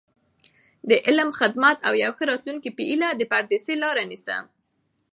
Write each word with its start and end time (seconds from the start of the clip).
د 0.89 0.91
علم، 1.05 1.29
خدمت 1.39 1.77
او 1.87 1.93
یو 2.03 2.11
ښه 2.17 2.23
راتلونکي 2.31 2.69
په 2.73 2.81
هیله، 2.89 3.09
د 3.15 3.21
پردیسۍ 3.31 3.75
لاره 3.83 4.03
نیسم. 4.11 4.43